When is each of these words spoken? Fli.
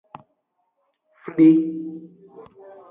Fli. 1.23 1.49